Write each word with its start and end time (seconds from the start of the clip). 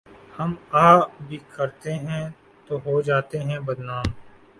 ہم 0.35 0.51
آہ 0.83 0.97
بھی 1.27 1.37
کرتے 1.53 1.93
ہیں 2.05 2.23
تو 2.69 2.73
ہو 2.85 2.95
جاتے 3.01 3.37
ہیں 3.39 3.59
بدنام 3.59 4.07